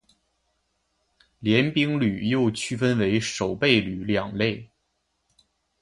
[1.37, 4.71] 联兵旅又区分为守备旅两类。